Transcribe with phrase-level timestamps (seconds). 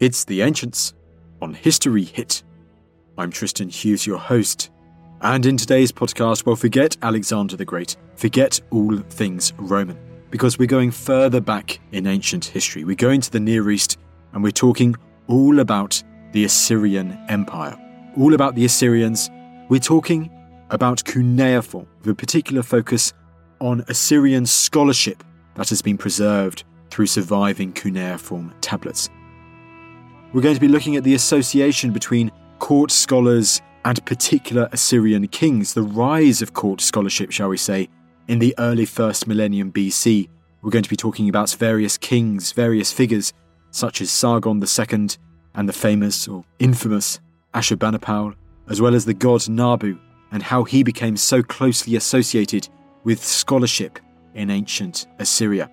[0.00, 0.94] It's The Ancients
[1.42, 2.44] on History Hit.
[3.18, 4.70] I'm Tristan Hughes, your host.
[5.22, 9.98] And in today's podcast, well, forget Alexander the Great, forget all things Roman,
[10.30, 12.84] because we're going further back in ancient history.
[12.84, 13.98] We're going to the Near East
[14.34, 14.94] and we're talking
[15.26, 17.76] all about the Assyrian Empire,
[18.16, 19.28] all about the Assyrians.
[19.68, 20.30] We're talking
[20.70, 23.14] about cuneiform, with a particular focus
[23.60, 25.24] on Assyrian scholarship
[25.56, 29.10] that has been preserved through surviving cuneiform tablets.
[30.34, 35.72] We're going to be looking at the association between court scholars and particular Assyrian kings,
[35.72, 37.88] the rise of court scholarship, shall we say,
[38.26, 40.28] in the early first millennium BC.
[40.60, 43.32] We're going to be talking about various kings, various figures,
[43.70, 45.08] such as Sargon II
[45.54, 47.20] and the famous or infamous
[47.54, 48.34] Ashurbanipal,
[48.68, 49.98] as well as the god Nabu,
[50.30, 52.68] and how he became so closely associated
[53.02, 53.98] with scholarship
[54.34, 55.70] in ancient Assyria.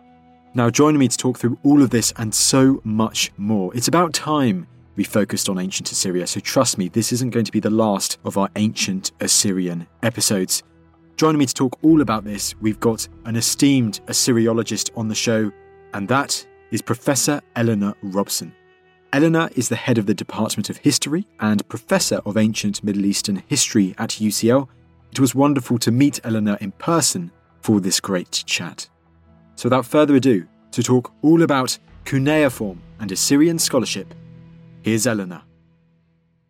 [0.58, 4.14] Now, joining me to talk through all of this and so much more, it's about
[4.14, 7.70] time we focused on ancient Assyria, so trust me, this isn't going to be the
[7.70, 10.64] last of our ancient Assyrian episodes.
[11.18, 15.52] Joining me to talk all about this, we've got an esteemed Assyriologist on the show,
[15.94, 18.56] and that is Professor Eleanor Robson.
[19.12, 23.44] Eleanor is the head of the Department of History and Professor of Ancient Middle Eastern
[23.48, 24.70] History at UCL.
[25.12, 28.88] It was wonderful to meet Eleanor in person for this great chat.
[29.56, 34.14] So, without further ado, to talk all about cuneiform and Assyrian scholarship,
[34.82, 35.42] here's Eleanor.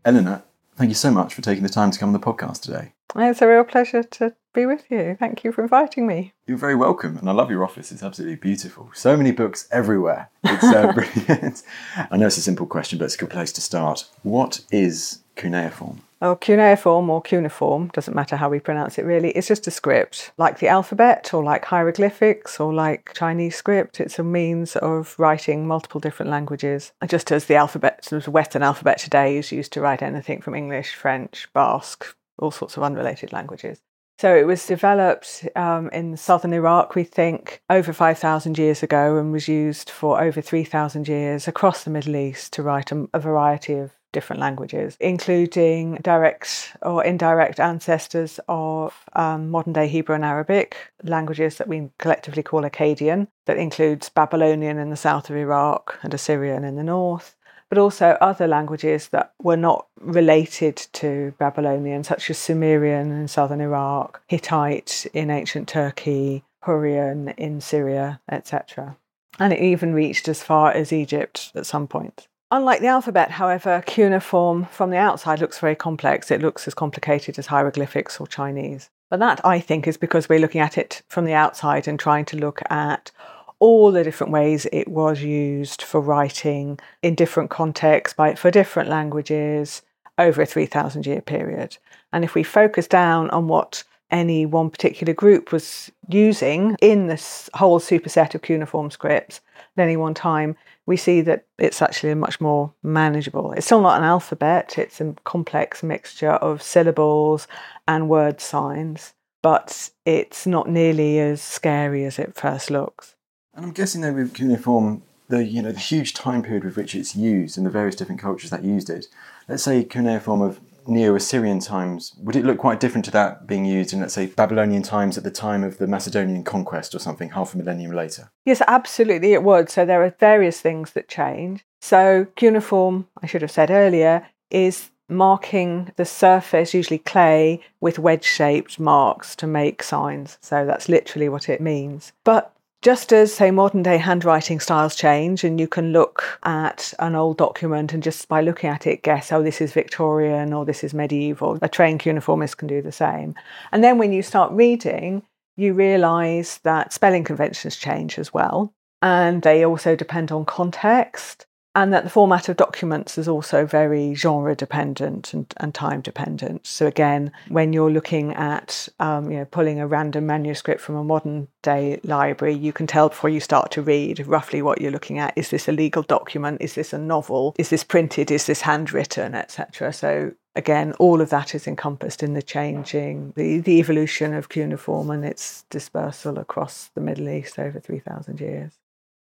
[0.04, 0.44] Eleanor,
[0.76, 2.94] thank you so much for taking the time to come on the podcast today.
[3.16, 5.16] It's a real pleasure to be with you.
[5.18, 6.34] Thank you for inviting me.
[6.48, 7.92] You're very welcome, and I love your office.
[7.92, 8.90] It's absolutely beautiful.
[8.94, 10.30] So many books everywhere.
[10.44, 10.92] It's uh,
[11.26, 11.64] brilliant.
[12.12, 14.06] I know it's a simple question, but it's a good place to start.
[14.24, 16.02] What is cuneiform?
[16.22, 20.32] Or cuneiform or cuneiform, doesn't matter how we pronounce it really, it's just a script,
[20.38, 24.00] like the alphabet or like hieroglyphics or like Chinese script.
[24.00, 28.98] It's a means of writing multiple different languages, just as the alphabet, the Western alphabet
[28.98, 33.82] today is used to write anything from English, French, Basque, all sorts of unrelated languages.
[34.18, 39.34] So it was developed um, in southern Iraq, we think, over 5,000 years ago and
[39.34, 43.74] was used for over 3,000 years across the Middle East to write a, a variety
[43.74, 50.78] of different languages, including direct or indirect ancestors of um, modern day Hebrew and Arabic,
[51.04, 56.14] languages that we collectively call Akkadian, that includes Babylonian in the south of Iraq and
[56.14, 57.36] Assyrian in the north.
[57.68, 63.60] But also other languages that were not related to Babylonian, such as Sumerian in southern
[63.60, 68.96] Iraq, Hittite in ancient Turkey, Hurrian in Syria, etc.
[69.40, 72.28] And it even reached as far as Egypt at some point.
[72.52, 76.30] Unlike the alphabet, however, cuneiform from the outside looks very complex.
[76.30, 78.90] It looks as complicated as hieroglyphics or Chinese.
[79.10, 82.26] But that, I think, is because we're looking at it from the outside and trying
[82.26, 83.12] to look at
[83.60, 88.90] all the different ways it was used for writing in different contexts by, for different
[88.90, 89.82] languages
[90.18, 91.78] over a 3,000 year period.
[92.14, 97.50] And if we focus down on what any one particular group was using in this
[97.56, 99.42] whole superset of cuneiform scripts
[99.78, 100.56] at any one time,
[100.86, 103.52] we see that it's actually much more manageable.
[103.54, 107.48] It's still not an alphabet, it's a complex mixture of syllables
[107.88, 113.16] and word signs, but it's not nearly as scary as it first looks.
[113.54, 116.94] And I'm guessing though with cuneiform, the you know the huge time period with which
[116.94, 119.08] it's used and the various different cultures that used it.
[119.48, 123.94] Let's say cuneiform of Neo-Assyrian times, would it look quite different to that being used
[123.94, 127.54] in, let's say, Babylonian times at the time of the Macedonian conquest or something, half
[127.54, 128.32] a millennium later?
[128.46, 129.70] Yes, absolutely, it would.
[129.70, 131.66] So there are various things that change.
[131.82, 138.24] So cuneiform, I should have said earlier, is marking the surface, usually clay, with wedge
[138.26, 140.38] shaped marks to make signs.
[140.42, 142.12] So that's literally what it means.
[142.24, 142.55] But
[142.86, 147.36] just as, say, modern day handwriting styles change, and you can look at an old
[147.36, 150.94] document and just by looking at it guess, oh, this is Victorian or this is
[150.94, 153.34] medieval, a trained cuneiformist can do the same.
[153.72, 155.24] And then when you start reading,
[155.58, 158.72] you realise that spelling conventions change as well.
[159.02, 164.16] And they also depend on context and that the format of documents is also very
[164.16, 166.66] genre dependent and, and time dependent.
[166.66, 171.04] So again, when you're looking at um, you know pulling a random manuscript from a
[171.04, 175.20] modern day library, you can tell before you start to read roughly what you're looking
[175.20, 175.34] at.
[175.36, 176.62] Is this a legal document?
[176.62, 177.54] Is this a novel?
[177.60, 178.32] Is this printed?
[178.32, 179.92] Is this handwritten, etc.
[179.92, 185.10] So again, all of that is encompassed in the changing, the, the evolution of cuneiform
[185.10, 188.72] and its dispersal across the Middle East over 3,000 years.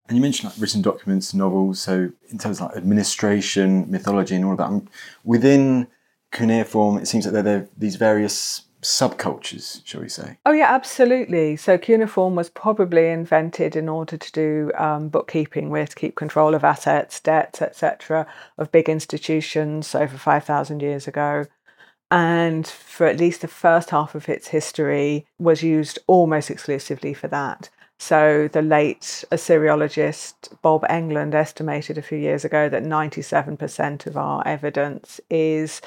[0.09, 1.81] And you mentioned like written documents, novels.
[1.81, 4.89] So in terms of like administration, mythology, and all of that, um,
[5.25, 5.87] within
[6.31, 10.39] cuneiform, it seems that there are these various subcultures, shall we say?
[10.45, 11.57] Oh, yeah, absolutely.
[11.57, 16.55] So, cuneiform was probably invented in order to do um, bookkeeping where to keep control
[16.55, 18.27] of assets, debts, etc.,
[18.59, 21.47] of big institutions over 5,000 years ago.
[22.11, 27.29] And for at least the first half of its history, was used almost exclusively for
[27.29, 27.71] that.
[28.05, 34.47] So the late Assyriologist Bob Englund estimated a few years ago that 97% of our
[34.47, 35.81] evidence is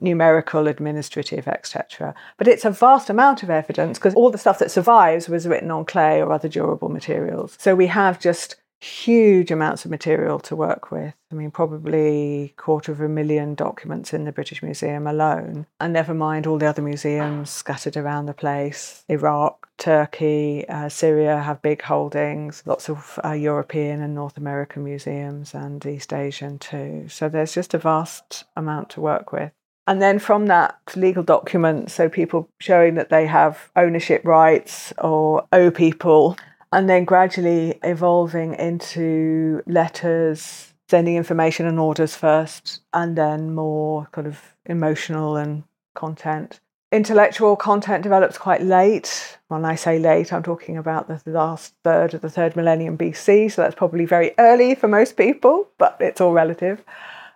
[0.00, 2.14] numerical, administrative, etc.
[2.38, 5.72] But it's a vast amount of evidence because all the stuff that survives was written
[5.72, 7.56] on clay or other durable materials.
[7.58, 11.14] So we have just huge amounts of material to work with.
[11.32, 16.12] I mean, probably quarter of a million documents in the British Museum alone, and never
[16.12, 19.04] mind all the other museums scattered around the place.
[19.08, 25.54] Iraq, Turkey, uh, Syria have big holdings, lots of uh, European and North American museums,
[25.54, 27.06] and East Asian too.
[27.08, 29.50] So there's just a vast amount to work with.
[29.86, 35.46] And then from that legal document, so people showing that they have ownership rights or
[35.52, 36.36] owe people
[36.74, 44.26] and then gradually evolving into letters, sending information and orders first, and then more kind
[44.26, 45.62] of emotional and
[45.94, 46.58] content.
[46.90, 49.38] Intellectual content develops quite late.
[49.46, 53.52] When I say late, I'm talking about the last third of the third millennium BC,
[53.52, 56.82] so that's probably very early for most people, but it's all relative.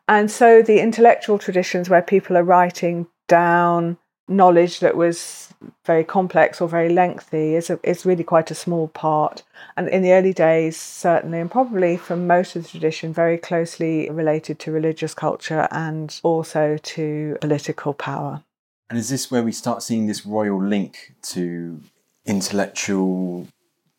[0.08, 5.48] And so the intellectual traditions where people are writing down knowledge that was
[5.84, 9.42] very complex or very lengthy is a, is really quite a small part.
[9.76, 14.08] And in the early days, certainly, and probably for most of the tradition, very closely
[14.10, 18.42] related to religious culture and also to political power.
[18.90, 21.80] And is this where we start seeing this royal link to
[22.24, 23.48] intellectual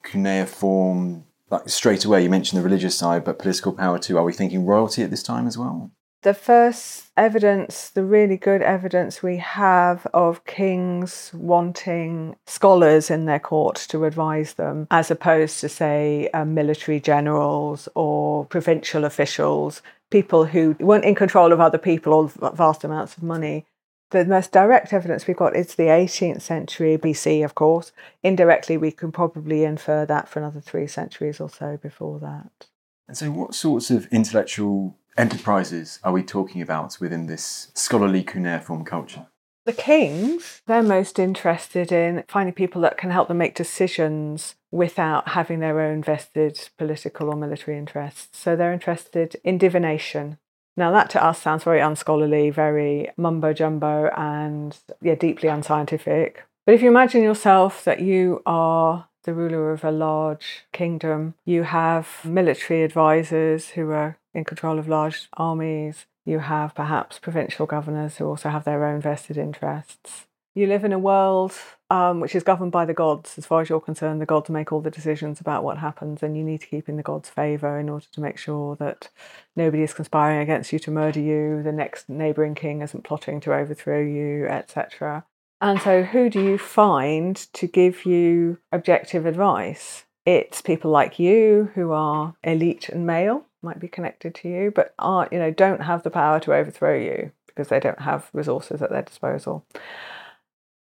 [0.03, 1.25] cuneiform?
[1.49, 4.17] Like straight away, you mentioned the religious side, but political power too.
[4.17, 5.91] Are we thinking royalty at this time as well?
[6.21, 13.39] The first evidence, the really good evidence we have of kings wanting scholars in their
[13.39, 20.45] court to advise them, as opposed to, say, uh, military generals or provincial officials, people
[20.45, 23.66] who weren't in control of other people or vast amounts of money.
[24.12, 27.92] The most direct evidence we've got is the 18th century BC, of course.
[28.24, 32.68] Indirectly, we can probably infer that for another three centuries or so before that.
[33.07, 38.86] And so, what sorts of intellectual enterprises are we talking about within this scholarly cuneiform
[38.86, 39.27] culture?
[39.66, 45.30] The kings, they're most interested in finding people that can help them make decisions without
[45.30, 48.39] having their own vested political or military interests.
[48.39, 50.38] So they're interested in divination.
[50.77, 56.45] Now, that to us sounds very unscholarly, very mumbo jumbo, and yeah, deeply unscientific.
[56.66, 61.63] But if you imagine yourself that you are the ruler of a large kingdom, you
[61.63, 66.05] have military advisors who are in control of large armies.
[66.25, 70.27] You have perhaps provincial governors who also have their own vested interests.
[70.55, 71.53] You live in a world
[71.89, 73.37] um, which is governed by the gods.
[73.37, 76.37] As far as you're concerned, the gods make all the decisions about what happens, and
[76.37, 79.09] you need to keep in the gods' favour in order to make sure that
[79.55, 83.53] nobody is conspiring against you to murder you, the next neighbouring king isn't plotting to
[83.53, 85.25] overthrow you, etc.
[85.61, 90.05] And so, who do you find to give you objective advice?
[90.25, 94.94] It's people like you who are elite and male, might be connected to you, but
[95.00, 98.81] aren't, you know, don't have the power to overthrow you because they don't have resources
[98.81, 99.65] at their disposal.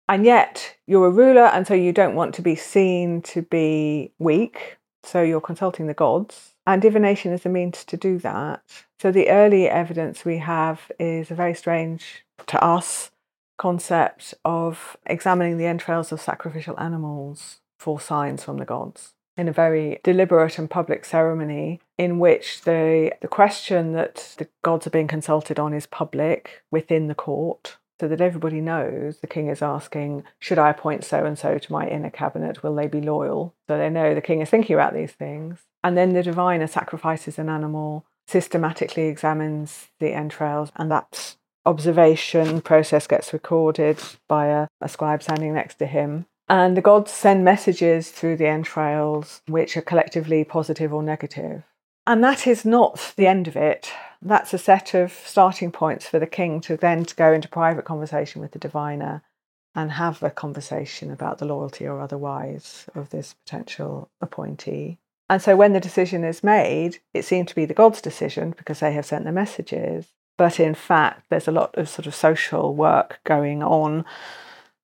[0.08, 4.12] And yet you're a ruler, and so you don't want to be seen to be
[4.18, 4.78] weak.
[5.02, 6.54] So you're consulting the gods.
[6.66, 8.62] And divination is a means to do that.
[9.00, 13.11] So the early evidence we have is a very strange to us
[13.56, 19.52] concept of examining the entrails of sacrificial animals for signs from the gods in a
[19.52, 25.09] very deliberate and public ceremony in which the, the question that the gods are being
[25.09, 30.23] consulted on is public within the court so that everybody knows the king is asking,
[30.38, 32.62] Should I appoint so and so to my inner cabinet?
[32.62, 33.55] Will they be loyal?
[33.69, 35.61] So they know the king is thinking about these things.
[35.83, 43.07] And then the diviner sacrifices an animal, systematically examines the entrails, and that observation process
[43.07, 46.26] gets recorded by a, a scribe standing next to him.
[46.49, 51.65] And the gods send messages through the entrails, which are collectively positive or negative.
[52.07, 53.91] And that is not the end of it.
[54.23, 57.85] That's a set of starting points for the king to then to go into private
[57.85, 59.23] conversation with the diviner
[59.75, 64.99] and have a conversation about the loyalty or otherwise of this potential appointee.
[65.29, 68.81] And so when the decision is made, it seems to be the gods' decision because
[68.81, 70.07] they have sent the messages.
[70.38, 74.05] But in fact, there's a lot of sort of social work going on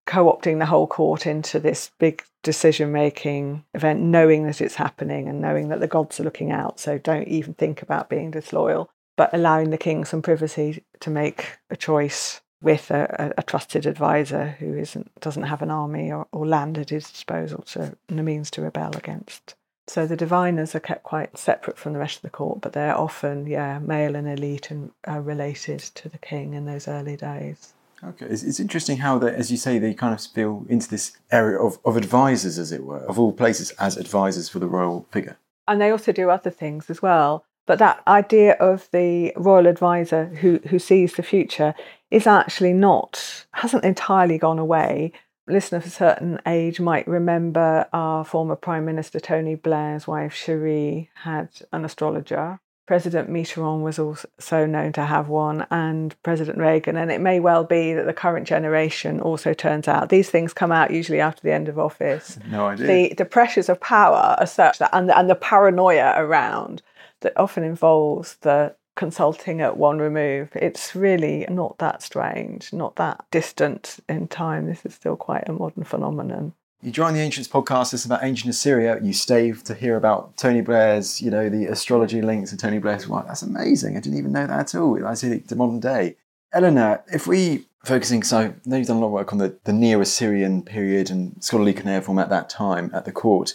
[0.06, 5.28] co opting the whole court into this big decision making event, knowing that it's happening
[5.28, 6.80] and knowing that the gods are looking out.
[6.80, 11.59] So don't even think about being disloyal, but allowing the king some privacy to make
[11.71, 16.47] a choice with a, a, trusted advisor who isn't doesn't have an army or, or
[16.47, 19.56] land at his disposal to and a means to rebel against.
[19.88, 22.97] So the diviners are kept quite separate from the rest of the court, but they're
[22.97, 27.75] often, yeah, male and elite and uh, related to the king in those early days.
[28.04, 31.16] Okay, it's, it's interesting how, they, as you say, they kind of spill into this
[31.30, 35.06] area of, of advisors, as it were, of all places, as advisors for the royal
[35.12, 35.38] figure.
[35.68, 37.44] And they also do other things as well.
[37.66, 41.75] But that idea of the royal advisor who, who sees the future
[42.11, 45.12] is actually not, hasn't entirely gone away.
[45.47, 51.11] Listener of a certain age might remember our former Prime Minister Tony Blair's wife Cherie
[51.14, 52.61] had an astrologer.
[52.86, 56.96] President Mitterrand was also known to have one, and President Reagan.
[56.96, 60.08] And it may well be that the current generation also turns out.
[60.08, 62.38] These things come out usually after the end of office.
[62.50, 62.86] No idea.
[62.86, 66.82] The, the pressures of power are such that, and and the paranoia around
[67.20, 70.50] that often involves the consulting at one remove.
[70.54, 74.66] It's really not that strange, not that distant in time.
[74.66, 76.52] This is still quite a modern phenomenon.
[76.84, 77.94] You join the Ancients podcast.
[77.94, 78.98] It's about ancient Assyria.
[79.00, 83.06] You stay to hear about Tony Blair's, you know, the astrology links to Tony Blair's
[83.06, 83.24] wife.
[83.28, 83.96] That's amazing.
[83.96, 85.06] I didn't even know that at all.
[85.06, 86.16] I see to modern day.
[86.52, 89.56] Eleanor, if we focusing, so I know you've done a lot of work on the,
[89.62, 93.54] the Neo Assyrian period and scholarly cuneiform at that time at the court.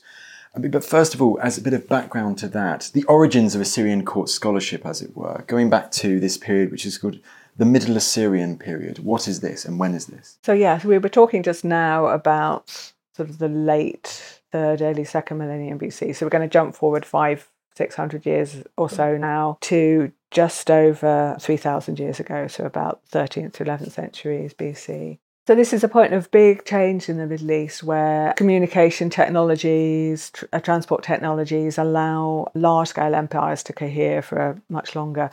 [0.56, 4.06] But first of all, as a bit of background to that, the origins of Assyrian
[4.06, 7.20] court scholarship, as it were, going back to this period, which is called
[7.58, 9.00] the Middle Assyrian period.
[9.00, 10.38] What is this and when is this?
[10.44, 15.40] So, yes, we were talking just now about sort of the late third, early second
[15.40, 16.16] millennium BC.
[16.16, 20.70] So, we're going to jump forward five, six hundred years or so now to just
[20.70, 25.20] over 3,000 years ago, so about 13th to 11th centuries BC.
[25.48, 30.30] So, this is a point of big change in the Middle East where communication technologies,
[30.32, 35.30] tr- uh, transport technologies allow large scale empires to cohere for much longer.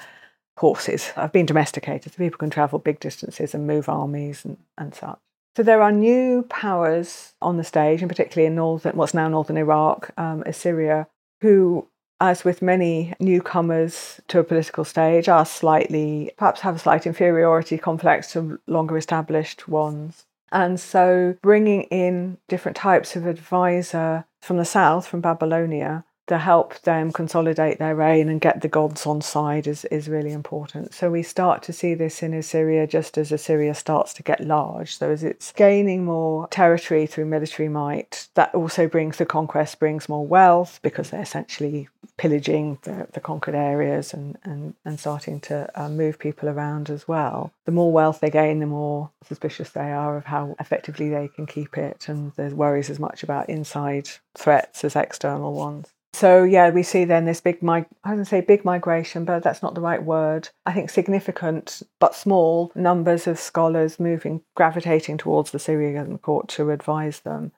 [0.56, 1.08] Courses.
[1.08, 4.94] Horses have been domesticated, so people can travel big distances and move armies and, and
[4.94, 5.18] such.
[5.56, 9.56] So, there are new powers on the stage, and particularly in northern, what's now northern
[9.56, 11.06] Iraq, um, Assyria,
[11.40, 11.88] who
[12.20, 17.76] as with many newcomers to a political stage, are slightly, perhaps have a slight inferiority
[17.76, 20.24] complex to longer established ones.
[20.52, 26.80] And so bringing in different types of advisor from the south, from Babylonia, to help
[26.82, 30.94] them consolidate their reign and get the gods on side is, is really important.
[30.94, 34.96] So we start to see this in Assyria just as Assyria starts to get large.
[34.96, 40.08] So as it's gaining more territory through military might, that also brings the conquest, brings
[40.08, 45.68] more wealth because they're essentially pillaging the, the conquered areas and, and, and starting to
[45.74, 47.52] uh, move people around as well.
[47.64, 51.46] The more wealth they gain, the more suspicious they are of how effectively they can
[51.46, 52.08] keep it.
[52.08, 55.88] And there's worries as much about inside threats as external ones.
[56.14, 59.62] So yeah, we see then this big mig- I wouldn't say big migration, but that's
[59.62, 60.48] not the right word.
[60.64, 66.70] I think significant but small numbers of scholars moving gravitating towards the Assyrian court to
[66.70, 67.50] advise them.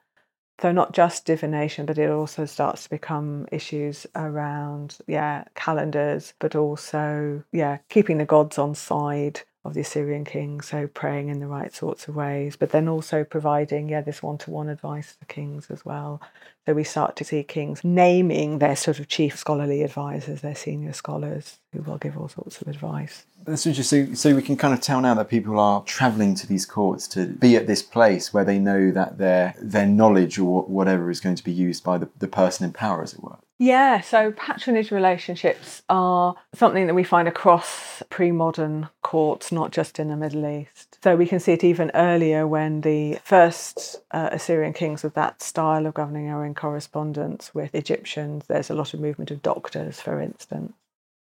[0.59, 6.55] So not just divination, but it also starts to become issues around yeah calendars, but
[6.55, 11.47] also yeah keeping the gods on side of the Assyrian king, so praying in the
[11.47, 15.85] right sorts of ways, but then also providing yeah this one-to-one advice for kings as
[15.85, 16.21] well.
[16.65, 20.93] So we start to see kings naming their sort of chief scholarly advisors, their senior
[20.93, 23.25] scholars, who will give all sorts of advice.
[23.45, 24.15] That's interesting.
[24.15, 27.07] So, so we can kind of tell now that people are travelling to these courts
[27.09, 31.21] to be at this place where they know that their their knowledge or whatever is
[31.21, 33.37] going to be used by the, the person in power, as it were.
[33.59, 39.97] Yeah, so patronage relationships are something that we find across pre modern courts, not just
[39.97, 40.99] in the Middle East.
[41.03, 45.41] So we can see it even earlier when the first uh, Assyrian kings of that
[45.41, 48.45] style of governing are in correspondence with Egyptians.
[48.47, 50.73] There's a lot of movement of doctors, for instance.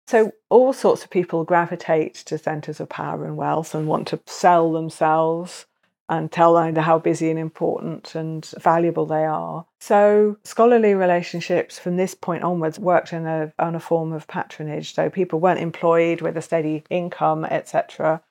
[0.07, 4.21] So all sorts of people gravitate to centres of power and wealth and want to
[4.27, 5.67] sell themselves
[6.09, 9.65] and tell them how busy and important and valuable they are.
[9.81, 14.95] So scholarly relationships from this point onwards worked in a on a form of patronage.
[14.95, 18.23] So people weren't employed with a steady income, etc.,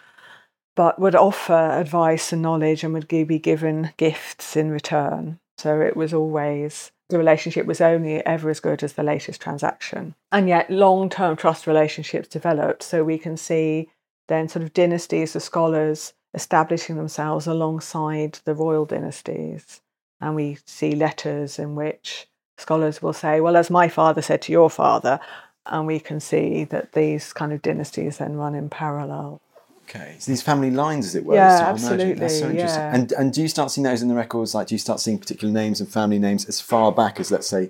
[0.76, 5.40] but would offer advice and knowledge and would be given gifts in return.
[5.58, 10.16] So it was always the relationship was only ever as good as the latest transaction.
[10.32, 12.84] And yet, long term trust relationships developed.
[12.84, 13.90] So we can see
[14.28, 19.82] then sort of dynasties of scholars establishing themselves alongside the royal dynasties.
[20.20, 24.52] And we see letters in which scholars will say, Well, as my father said to
[24.52, 25.20] your father,
[25.66, 29.42] and we can see that these kind of dynasties then run in parallel.
[29.84, 32.14] Okay, so these family lines, as it were, yeah, absolutely.
[32.14, 32.82] That's so interesting.
[32.82, 32.96] Yeah.
[32.96, 34.56] And and do you start seeing those in the records?
[34.56, 37.48] Like, do you start seeing particular names and family names as far back as, let's
[37.48, 37.70] say,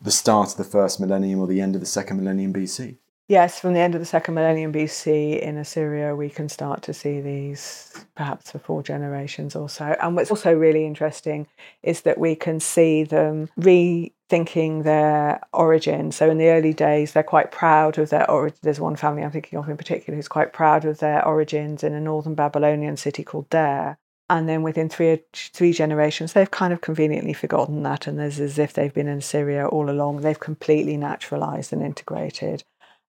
[0.00, 2.96] the start of the first millennium or the end of the second millennium BC?
[3.32, 6.92] Yes, from the end of the second millennium BC in Assyria, we can start to
[6.92, 9.96] see these perhaps for four generations or so.
[10.02, 11.46] And what's also really interesting
[11.82, 16.12] is that we can see them rethinking their origin.
[16.12, 18.58] So in the early days, they're quite proud of their origin.
[18.60, 21.94] There's one family I'm thinking of in particular who's quite proud of their origins in
[21.94, 23.96] a northern Babylonian city called Dare.
[24.28, 28.58] and then within three three generations they've kind of conveniently forgotten that and there's as
[28.58, 32.62] if they've been in Assyria all along they've completely naturalized and integrated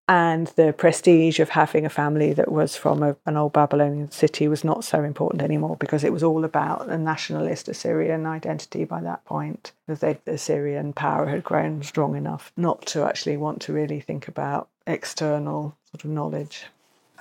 [0.08, 4.48] and the prestige of having a family that was from a, an old Babylonian city
[4.48, 9.02] was not so important anymore because it was all about a nationalist Assyrian identity by
[9.02, 9.72] that point.
[9.88, 14.68] The Assyrian power had grown strong enough not to actually want to really think about
[14.86, 16.66] external sort of knowledge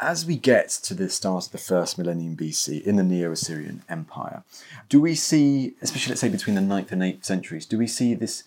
[0.02, 3.82] as we get to the start of the first millennium BC in the Neo Assyrian
[3.88, 4.42] Empire,
[4.88, 8.14] do we see, especially let's say between the 9th and 8th centuries, do we see
[8.14, 8.42] this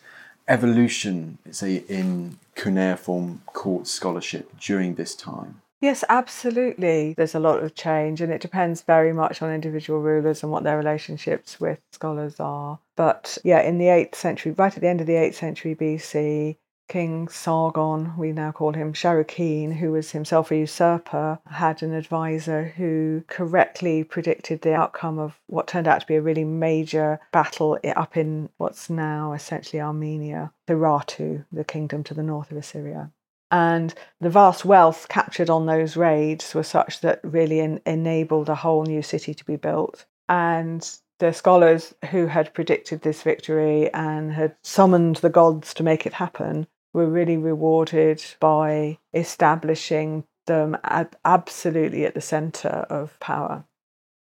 [0.48, 5.62] evolution, let's say, in cuneiform court scholarship during this time?
[5.82, 7.14] Yes, absolutely.
[7.16, 10.64] There's a lot of change, and it depends very much on individual rulers and what
[10.64, 12.80] their relationships with scholars are.
[12.96, 16.58] But yeah, in the 8th century, right at the end of the 8th century BC,
[16.88, 22.66] King Sargon, we now call him Sharrukin, who was himself a usurper, had an advisor
[22.78, 27.80] who correctly predicted the outcome of what turned out to be a really major battle
[27.96, 33.12] up in what's now essentially Armenia, Urartu, the kingdom to the north of Assyria.
[33.52, 38.56] And the vast wealth captured on those raids were such that really en- enabled a
[38.56, 40.06] whole new city to be built.
[40.30, 40.88] And
[41.20, 46.14] the scholars who had predicted this victory and had summoned the gods to make it
[46.14, 53.66] happen were really rewarded by establishing them ab- absolutely at the centre of power.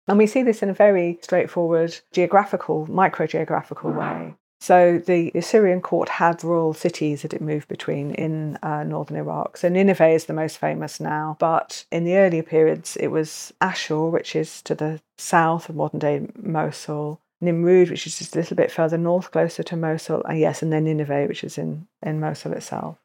[0.07, 4.35] And we see this in a very straightforward geographical, micro geographical way.
[4.59, 9.57] So the Assyrian court had royal cities that it moved between in uh, northern Iraq.
[9.57, 14.05] So Nineveh is the most famous now, but in the earlier periods it was Ashur,
[14.05, 18.55] which is to the south of modern day Mosul, Nimrud, which is just a little
[18.55, 22.19] bit further north, closer to Mosul, and yes, and then Nineveh, which is in, in
[22.19, 22.97] Mosul itself.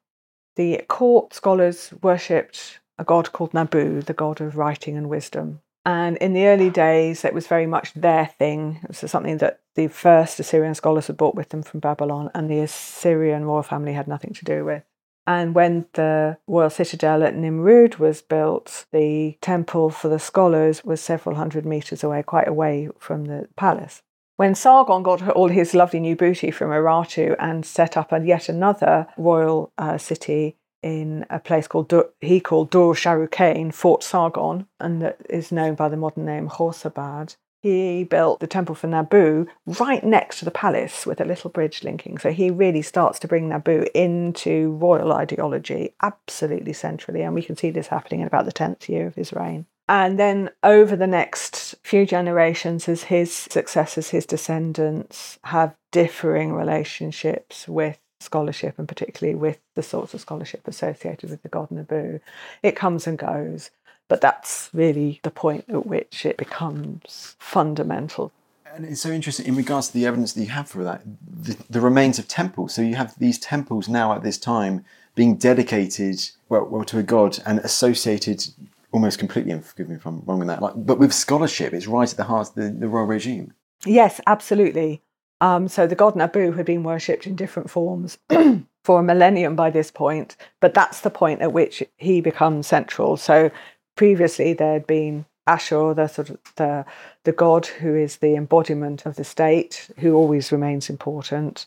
[0.56, 5.60] The court scholars worshipped a god called Nabu, the god of writing and wisdom.
[5.84, 8.80] And in the early days, it was very much their thing.
[8.82, 12.50] It was something that the first Assyrian scholars had brought with them from Babylon, and
[12.50, 14.82] the Assyrian royal family had nothing to do with.
[15.26, 21.00] And when the royal citadel at Nimrud was built, the temple for the scholars was
[21.00, 24.02] several hundred meters away, quite away from the palace.
[24.38, 28.48] When Sargon got all his lovely new booty from Urartu and set up a, yet
[28.48, 34.68] another royal uh, city in a place called Dur, he called Dur Sharrukin, Fort Sargon,
[34.78, 37.34] and that is known by the modern name Khorsabad.
[37.62, 41.82] He built the temple for Nabu right next to the palace with a little bridge
[41.82, 42.16] linking.
[42.18, 47.56] So he really starts to bring Nabu into royal ideology absolutely centrally, and we can
[47.56, 49.66] see this happening in about the 10th year of his reign.
[49.88, 57.66] And then over the next few generations, as his successors, his descendants have differing relationships
[57.66, 62.20] with scholarship and particularly with the sorts of scholarship associated with the god Nabu,
[62.62, 63.70] it comes and goes.
[64.08, 68.32] But that's really the point at which it becomes fundamental.
[68.74, 71.56] And it's so interesting in regards to the evidence that you have for that, the,
[71.70, 72.74] the remains of temples.
[72.74, 77.02] So you have these temples now at this time being dedicated well, well to a
[77.02, 78.46] god and associated
[78.92, 81.86] almost completely, and forgive me if I'm wrong with that, like, but with scholarship, it's
[81.86, 83.52] right at the heart of the, the royal regime.
[83.84, 85.02] Yes, absolutely.
[85.40, 88.18] Um, so the god Nabu had been worshipped in different forms
[88.84, 93.16] for a millennium by this point, but that's the point at which he becomes central.
[93.16, 93.50] So
[93.94, 96.84] previously there had been Ashur, the sort of the
[97.24, 101.66] the god who is the embodiment of the state, who always remains important.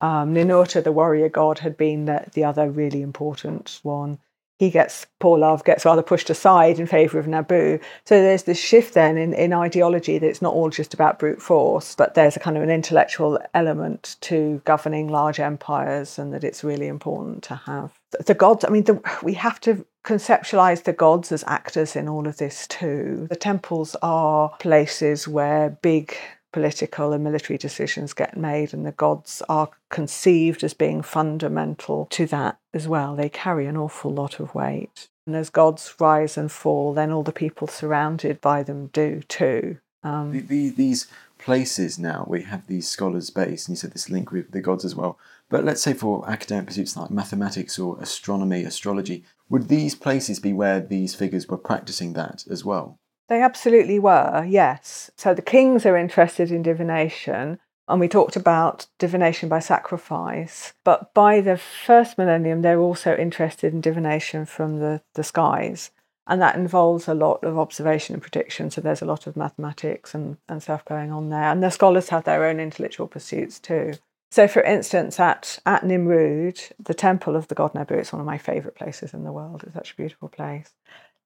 [0.00, 4.18] Um, Ninurta, the warrior god, had been the, the other really important one
[4.60, 7.78] he gets poor love gets rather pushed aside in favour of Nabu.
[8.04, 11.40] So there's this shift then in, in ideology that it's not all just about brute
[11.40, 16.44] force, but there's a kind of an intellectual element to governing large empires, and that
[16.44, 18.62] it's really important to have the gods.
[18.66, 22.66] I mean, the, we have to conceptualize the gods as actors in all of this
[22.66, 23.28] too.
[23.30, 26.14] The temples are places where big
[26.52, 32.26] political and military decisions get made, and the gods are conceived as being fundamental to
[32.26, 33.16] that as well.
[33.16, 35.08] They carry an awful lot of weight.
[35.26, 39.78] And as gods rise and fall, then all the people surrounded by them do too.
[40.02, 41.06] Um, the, the, these
[41.38, 44.84] places now, we have these scholars based, and you said this link with the gods
[44.84, 45.18] as well.
[45.48, 50.52] But let's say for academic pursuits like mathematics or astronomy, astrology, would these places be
[50.52, 52.98] where these figures were practicing that as well?
[53.30, 55.12] They absolutely were, yes.
[55.16, 57.60] So the kings are interested in divination.
[57.86, 60.74] And we talked about divination by sacrifice.
[60.84, 65.92] But by the first millennium, they're also interested in divination from the, the skies.
[66.26, 68.68] And that involves a lot of observation and prediction.
[68.68, 71.50] So there's a lot of mathematics and, and stuff going on there.
[71.50, 73.94] And the scholars have their own intellectual pursuits too.
[74.32, 78.26] So, for instance, at, at Nimrud, the temple of the god Nabu, it's one of
[78.26, 79.62] my favourite places in the world.
[79.64, 80.72] It's such a beautiful place.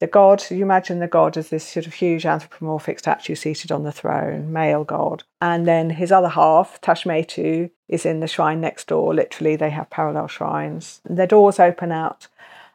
[0.01, 3.85] The god, you imagine the god as this sort of huge anthropomorphic statue seated on
[3.85, 5.23] the throne, male god.
[5.41, 9.15] And then his other half, Tashmetu, is in the shrine next door.
[9.15, 11.01] Literally, they have parallel shrines.
[11.05, 12.27] Their doors open out,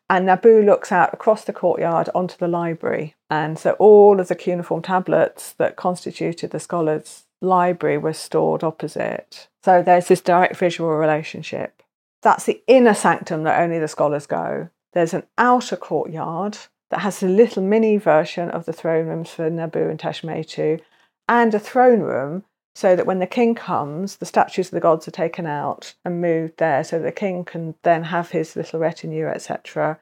[0.09, 3.15] and Nabu looks out across the courtyard onto the library.
[3.29, 9.49] And so all of the cuneiform tablets that constituted the scholars' library were stored opposite.
[9.63, 11.83] So there's this direct visual relationship.
[12.21, 14.69] That's the inner sanctum that only the scholars go.
[14.93, 16.57] There's an outer courtyard
[16.89, 20.81] that has a little mini version of the throne rooms for Nabu and Tashmetu,
[21.27, 22.43] and a throne room
[22.75, 26.21] so that when the king comes, the statues of the gods are taken out and
[26.21, 29.99] moved there, so the king can then have his little retinue, etc.,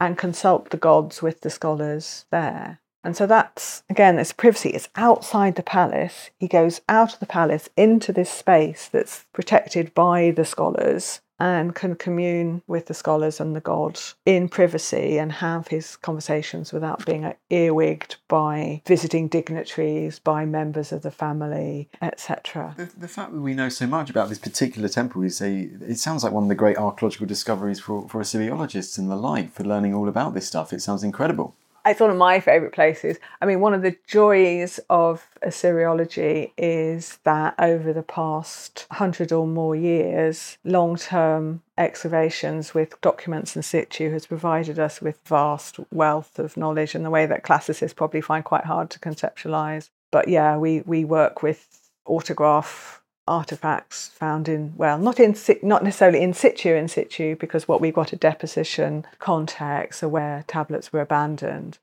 [0.00, 2.80] and consult the gods with the scholars there.
[3.04, 4.70] And so that's, again, it's privacy.
[4.70, 6.30] It's outside the palace.
[6.40, 11.74] He goes out of the palace into this space that's protected by the scholars and
[11.74, 17.04] can commune with the scholars and the god in privacy and have his conversations without
[17.04, 22.74] being earwigged by visiting dignitaries, by members of the family, etc.
[22.76, 25.98] The, the, fact that we know so much about this particular temple is a, it
[25.98, 29.64] sounds like one of the great archaeological discoveries for, for Assyriologists and the like, for
[29.64, 30.72] learning all about this stuff.
[30.72, 31.54] It sounds incredible
[31.86, 33.18] it's one of my favourite places.
[33.40, 39.46] I mean, one of the joys of Assyriology is that over the past hundred or
[39.46, 46.38] more years, long term excavations with documents in situ has provided us with vast wealth
[46.38, 49.90] of knowledge in the way that classicists probably find quite hard to conceptualize.
[50.10, 56.22] But yeah, we, we work with autograph artifacts found in well not in not necessarily
[56.22, 61.00] in situ in situ because what we got a deposition context are where tablets were
[61.00, 61.78] abandoned.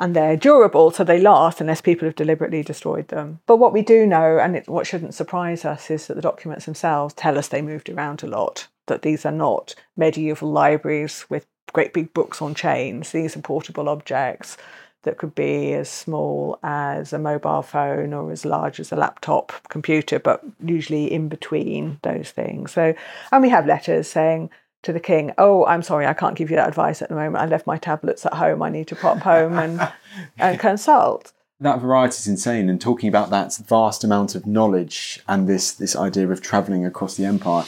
[0.00, 3.40] And they're durable so they last unless people have deliberately destroyed them.
[3.46, 6.66] But what we do know and it, what shouldn't surprise us is that the documents
[6.66, 11.46] themselves tell us they moved around a lot that these are not medieval libraries with
[11.72, 13.12] great big books on chains.
[13.12, 14.56] These are portable objects
[15.08, 19.52] that could be as small as a mobile phone or as large as a laptop
[19.68, 22.72] computer, but usually in between those things.
[22.72, 22.94] So,
[23.32, 24.50] and we have letters saying
[24.82, 27.42] to the king, "Oh, I'm sorry, I can't give you that advice at the moment.
[27.42, 28.62] I left my tablets at home.
[28.62, 29.90] I need to pop home and
[30.38, 35.48] and consult." That variety is insane, and talking about that vast amount of knowledge and
[35.48, 37.64] this this idea of travelling across the empire.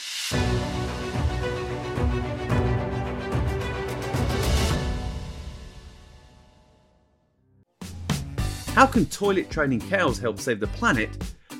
[8.74, 11.10] How can toilet training cows help save the planet?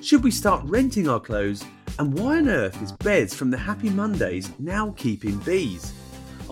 [0.01, 1.65] Should we start renting our clothes?
[1.99, 5.93] And why on earth is Bez from the Happy Mondays now keeping bees?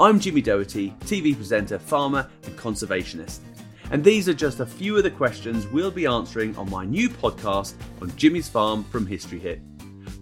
[0.00, 3.38] I'm Jimmy Doherty, TV presenter, farmer, and conservationist.
[3.92, 7.08] And these are just a few of the questions we'll be answering on my new
[7.08, 9.62] podcast on Jimmy's Farm from History Hit.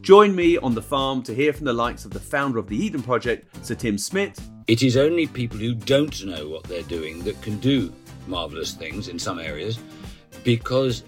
[0.02, 2.76] Join me on the farm to hear from the likes of the founder of the
[2.76, 4.38] Eden Project, Sir Tim Smit.
[4.66, 7.90] It is only people who don't know what they're doing that can do
[8.26, 9.78] marvellous things in some areas
[10.44, 11.04] because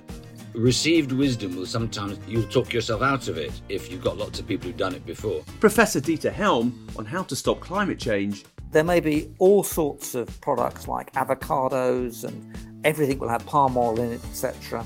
[0.54, 4.46] received wisdom will sometimes you'll talk yourself out of it if you've got lots of
[4.46, 5.44] people who've done it before.
[5.60, 8.44] Professor Dieter Helm on how to stop climate change.
[8.70, 13.98] There may be all sorts of products like avocados and everything will have palm oil
[14.00, 14.84] in it, etc.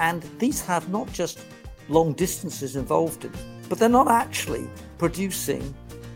[0.00, 1.40] And these have not just
[1.88, 3.32] long distances involved in,
[3.68, 4.68] but they're not actually
[4.98, 5.62] producing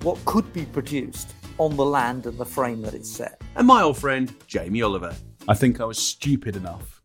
[0.02, 3.40] what could be produced on the land and the frame that it's set.
[3.54, 5.14] And my old friend Jamie Oliver.
[5.48, 6.95] I think I was stupid enough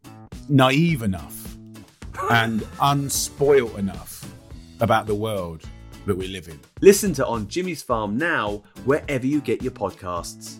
[0.52, 1.56] naive enough
[2.30, 4.30] and unspoilt enough
[4.82, 5.64] about the world
[6.06, 6.60] that we live in.
[6.82, 10.60] Listen to On Jimmy's Farm now, wherever you get your podcasts.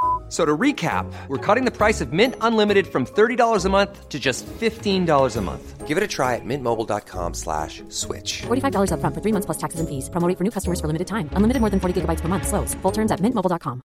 [0.31, 4.17] So to recap, we're cutting the price of Mint Unlimited from $30 a month to
[4.17, 5.85] just $15 a month.
[5.85, 8.43] Give it a try at mintmobile.com slash switch.
[8.43, 10.07] $45 up front for three months plus taxes and fees.
[10.09, 11.27] Promoting for new customers for limited time.
[11.33, 12.47] Unlimited more than 40 gigabytes per month.
[12.47, 12.73] Slows.
[12.75, 13.81] Full terms at mintmobile.com.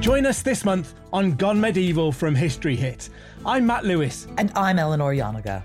[0.00, 3.10] Join us this month on Gone Medieval from History Hit.
[3.44, 4.28] I'm Matt Lewis.
[4.38, 5.64] And I'm Eleanor Janega.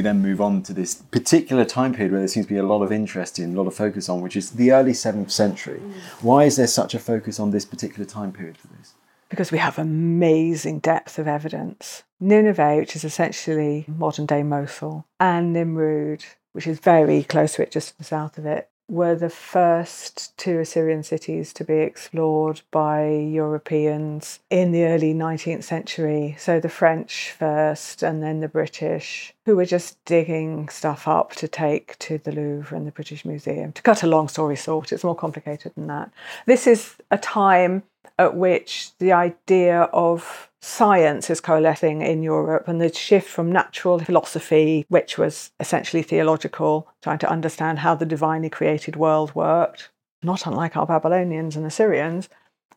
[0.00, 2.62] We then move on to this particular time period where there seems to be a
[2.62, 5.78] lot of interest in, a lot of focus on, which is the early 7th century,
[5.78, 5.92] mm.
[6.22, 8.94] why is there such a focus on this particular time period for this?
[9.28, 12.02] Because we have amazing depth of evidence.
[12.18, 17.70] Nineveh, which is essentially modern day Mosul, and Nimrud, which is very close to it,
[17.70, 22.60] just to the south of it, were the first two Assyrian cities to be explored
[22.72, 26.34] by Europeans in the early 19th century.
[26.38, 31.46] So the French first, and then the British, who were just digging stuff up to
[31.46, 33.70] take to the Louvre and the British Museum.
[33.72, 36.10] To cut a long story short, it's more complicated than that.
[36.46, 37.84] This is a time
[38.18, 43.98] at which the idea of science is coalescing in Europe and the shift from natural
[43.98, 49.90] philosophy, which was essentially theological, trying to understand how the divinely created world worked,
[50.22, 52.28] not unlike our Babylonians and Assyrians,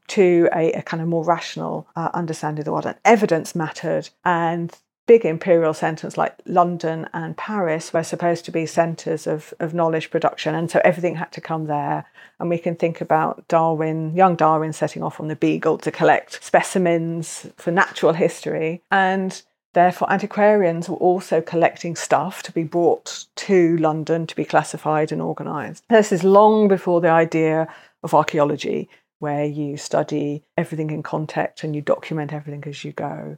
[0.08, 2.86] to a, a kind of more rational uh, understanding of the world.
[2.86, 4.74] And evidence mattered, and
[5.06, 10.10] big imperial centres like London and Paris were supposed to be centres of, of knowledge
[10.10, 12.06] production, and so everything had to come there.
[12.40, 16.44] And we can think about Darwin, young Darwin, setting off on the Beagle to collect
[16.44, 18.82] specimens for natural history.
[18.92, 19.42] And
[19.74, 25.22] therefore, antiquarians were also collecting stuff to be brought to London to be classified and
[25.22, 25.84] organised.
[25.90, 27.68] This is long before the idea
[28.04, 28.90] of archaeology,
[29.20, 33.38] where you study everything in context and you document everything as you go.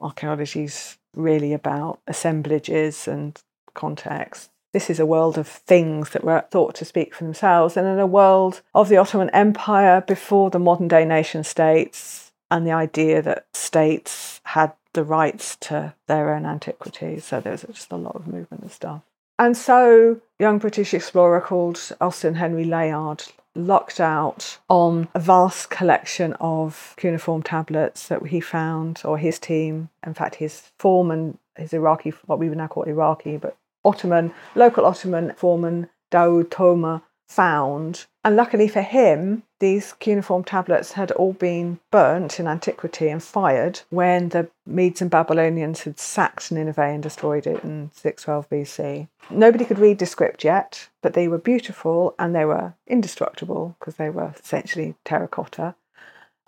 [0.00, 3.40] Archaeology is really about assemblages and
[3.74, 4.50] context.
[4.72, 7.98] This is a world of things that were thought to speak for themselves, and in
[7.98, 13.22] a world of the Ottoman Empire before the modern day nation states, and the idea
[13.22, 17.24] that states had the rights to their own antiquities.
[17.24, 19.02] So there's just a lot of movement and stuff.
[19.38, 23.24] And so, young British explorer called Austin Henry Layard
[23.56, 29.88] lucked out on a vast collection of cuneiform tablets that he found, or his team,
[30.04, 34.84] in fact, his foreman, his Iraqi, what we would now call Iraqi, but Ottoman, local
[34.84, 38.06] Ottoman foreman Daoud Toma found.
[38.24, 43.80] And luckily for him, these cuneiform tablets had all been burnt in antiquity and fired
[43.90, 49.08] when the Medes and Babylonians had sacked Nineveh and destroyed it in 612 BC.
[49.30, 53.96] Nobody could read the script yet, but they were beautiful and they were indestructible because
[53.96, 55.74] they were essentially terracotta.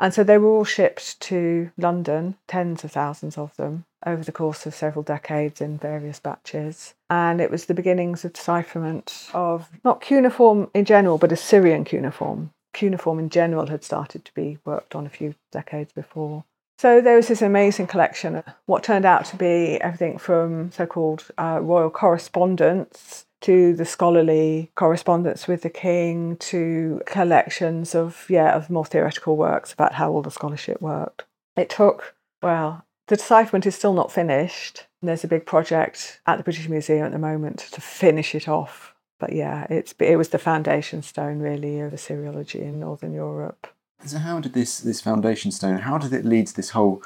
[0.00, 4.30] And so they were all shipped to London, tens of thousands of them, over the
[4.30, 6.94] course of several decades in various batches.
[7.10, 12.52] And it was the beginnings of decipherment of not cuneiform in general, but Assyrian cuneiform.
[12.72, 16.44] Cuneiform in general had started to be worked on a few decades before.
[16.78, 20.86] So there was this amazing collection of what turned out to be everything from so
[20.86, 28.54] called uh, royal correspondence to the scholarly correspondence with the king to collections of yeah
[28.54, 31.24] of more theoretical works about how all the scholarship worked.
[31.56, 34.86] It took well the decipherment is still not finished.
[35.02, 38.94] There's a big project at the british museum at the moment to finish it off
[39.18, 43.66] but yeah it's it was the foundation stone really of the assyriology in northern europe
[44.04, 47.02] so how did this this foundation stone how did it lead to this whole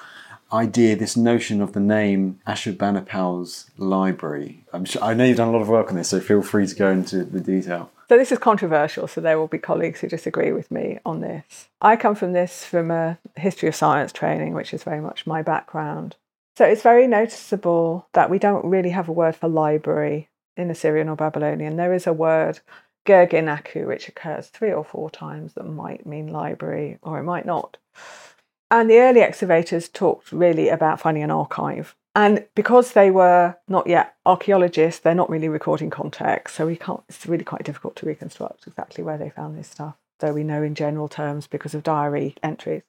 [0.52, 4.64] idea, this notion of the name Ashurbanipal's library.
[4.72, 6.66] I'm sure, I know you've done a lot of work on this, so feel free
[6.66, 7.90] to go into the detail.
[8.08, 11.68] So this is controversial, so there will be colleagues who disagree with me on this.
[11.80, 15.40] I come from this from a history of science training, which is very much my
[15.42, 16.16] background.
[16.56, 21.08] So it's very noticeable that we don't really have a word for library in Assyrian
[21.08, 21.76] or Babylonian.
[21.76, 22.60] There is a word
[23.06, 27.76] Girginakku, which occurs three or four times that might mean library or it might not.
[28.70, 31.94] And the early excavators talked really about finding an archive.
[32.14, 36.56] And because they were not yet archaeologists, they're not really recording context.
[36.56, 39.96] So we can't, it's really quite difficult to reconstruct exactly where they found this stuff,
[40.20, 42.82] though we know in general terms because of diary entries.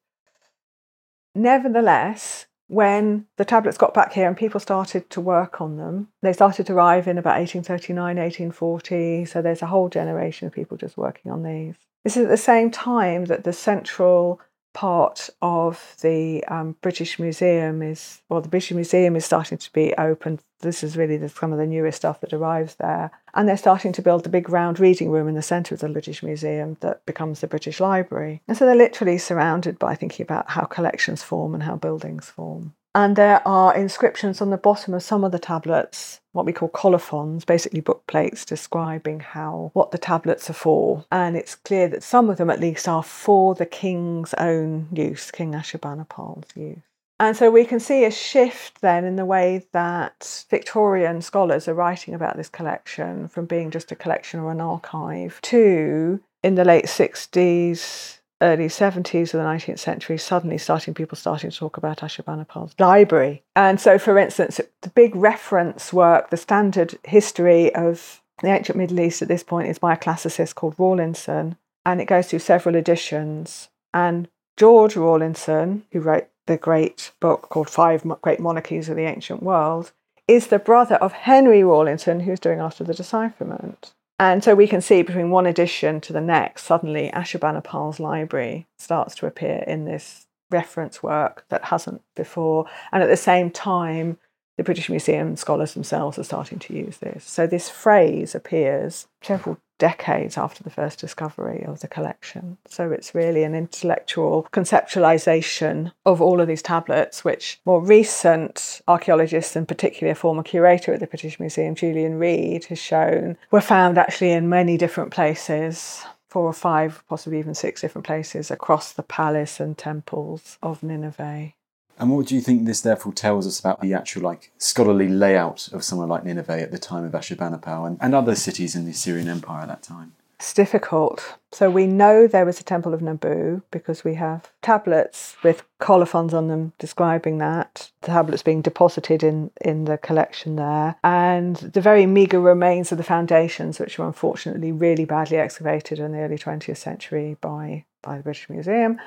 [1.36, 6.34] Nevertheless, when the tablets got back here and people started to work on them, they
[6.34, 9.26] started to arrive in about 1839, 1840.
[9.26, 11.76] So there's a whole generation of people just working on these.
[12.04, 14.42] This is at the same time that the central
[14.74, 19.94] part of the um, British Museum is, well, the British Museum is starting to be
[19.98, 20.42] opened.
[20.62, 23.12] This is really the, some of the newest stuff that arrives there.
[23.34, 25.90] And they're starting to build the big round reading room in the centre of the
[25.90, 28.42] British Museum that becomes the British Library.
[28.48, 32.74] And so they're literally surrounded by thinking about how collections form and how buildings form.
[32.96, 36.68] And there are inscriptions on the bottom of some of the tablets, what we call
[36.68, 41.06] colophons, basically book plates describing how what the tablets are for.
[41.12, 45.32] And it's clear that some of them at least are for the king's own use,
[45.32, 46.80] King Ashurbanipal's use.
[47.20, 51.74] And so we can see a shift then in the way that Victorian scholars are
[51.74, 56.66] writing about this collection from being just a collection or an archive to in the
[56.66, 62.00] late 60s, early 70s of the 19th century, suddenly starting people starting to talk about
[62.00, 63.44] Ashurbanipal's library.
[63.56, 69.00] And so, for instance, the big reference work, the standard history of the ancient Middle
[69.00, 72.76] East at this point is by a classicist called Rawlinson, and it goes through several
[72.76, 73.70] editions.
[73.94, 74.28] And
[74.58, 79.92] George Rawlinson, who wrote the great book called Five Great Monarchies of the Ancient World,
[80.28, 83.94] is the brother of Henry Rawlinson, who's doing After the Decipherment.
[84.20, 89.16] And so we can see between one edition to the next, suddenly Ashurbanipal's library starts
[89.16, 92.66] to appear in this reference work that hasn't before.
[92.92, 94.18] And at the same time,
[94.58, 97.24] the British Museum scholars themselves are starting to use this.
[97.24, 102.58] So this phrase appears several decades after the first discovery of the collection.
[102.68, 109.56] So it's really an intellectual conceptualization of all of these tablets, which more recent archaeologists,
[109.56, 113.98] and particularly a former curator at the British Museum, Julian Reade, has shown were found
[113.98, 116.04] actually in many different places.
[116.30, 121.54] Four or five, possibly even six different places across the palace and temples of Nineveh.
[122.00, 125.70] And what do you think this therefore tells us about the actual like scholarly layout
[125.72, 128.92] of somewhere like Nineveh at the time of Ashurbanipal and, and other cities in the
[128.92, 130.14] Assyrian Empire at that time?
[130.44, 131.38] It's difficult.
[131.54, 136.34] So we know there was a temple of Nabu because we have tablets with colophons
[136.34, 137.92] on them describing that.
[138.02, 140.98] The tablets being deposited in, in the collection there.
[141.02, 146.12] And the very meagre remains of the foundations, which were unfortunately really badly excavated in
[146.12, 149.00] the early 20th century by, by the British Museum.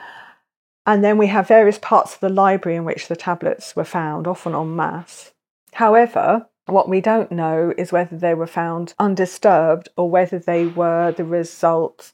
[0.86, 4.26] And then we have various parts of the library in which the tablets were found,
[4.26, 5.32] often en masse.
[5.72, 11.12] However, what we don't know is whether they were found undisturbed or whether they were
[11.12, 12.12] the result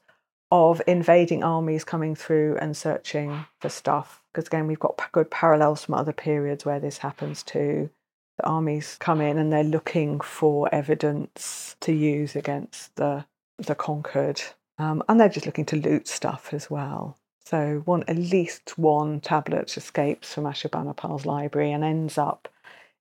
[0.51, 4.23] of invading armies coming through and searching for stuff.
[4.33, 7.91] Because again, we've got good parallels from other periods where this happens too.
[8.39, 13.27] The armies come in and they're looking for evidence to use against the
[13.59, 14.43] the conquered,
[14.79, 17.17] um, and they're just looking to loot stuff as well.
[17.45, 22.49] So one at least one tablet escapes from Ashurbanipal's library and ends up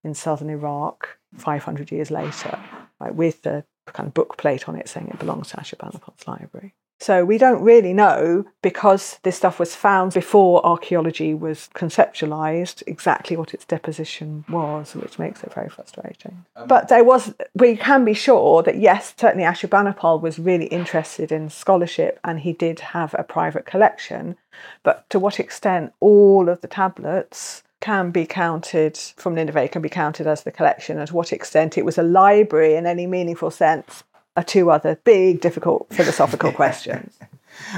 [0.03, 2.59] in southern Iraq 500 years later,
[2.99, 6.73] with the kind of book plate on it saying it belongs to Ashurbanipal's library.
[7.01, 13.35] So we don't really know because this stuff was found before archaeology was conceptualized exactly
[13.35, 16.45] what its deposition was, which makes it very frustrating.
[16.55, 21.31] Um, but there was, we can be sure that yes, certainly Ashurbanipal was really interested
[21.31, 24.37] in scholarship and he did have a private collection.
[24.83, 29.89] But to what extent all of the tablets can be counted from Nineveh can be
[29.89, 33.49] counted as the collection, and to what extent it was a library in any meaningful
[33.49, 34.03] sense
[34.35, 37.17] are two other big, difficult philosophical questions.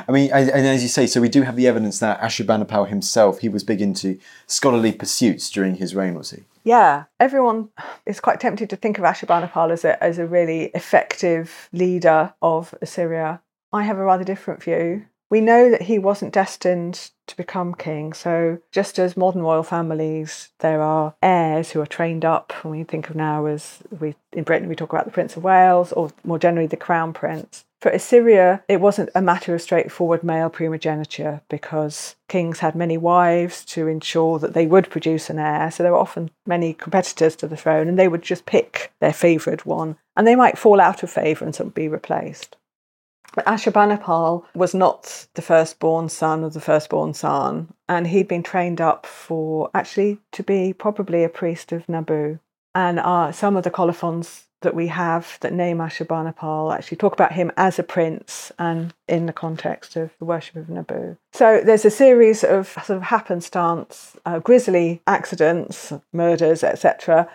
[0.08, 3.39] I mean, and as you say, so we do have the evidence that Ashurbanipal himself,
[3.39, 6.44] he was big into scholarly pursuits during his reign, was he?
[6.63, 7.70] Yeah, everyone
[8.06, 12.74] is quite tempted to think of Ashurbanipal as a, as a really effective leader of
[12.82, 13.42] Assyria.
[13.74, 15.06] I have a rather different view.
[15.34, 18.13] We know that he wasn't destined to become king.
[18.13, 22.54] So, just as modern royal families, there are heirs who are trained up.
[22.63, 25.43] When we think of now as we in Britain, we talk about the Prince of
[25.43, 27.65] Wales, or more generally the Crown Prince.
[27.82, 33.65] For Assyria, it wasn't a matter of straightforward male primogeniture because kings had many wives
[33.65, 35.72] to ensure that they would produce an heir.
[35.72, 39.12] So there were often many competitors to the throne, and they would just pick their
[39.12, 42.56] favoured one, and they might fall out of favour and be replaced.
[43.41, 49.06] Ashurbanipal was not the firstborn son of the firstborn son, and he'd been trained up
[49.06, 52.39] for actually to be probably a priest of Nabu.
[52.76, 57.34] And uh, some of the colophons that we have that name Ashurbanipal actually talk about
[57.34, 61.17] him as a prince and in the context of the worship of Nabu.
[61.34, 67.30] So there's a series of sort of happenstance, uh, grisly accidents, murders, etc.,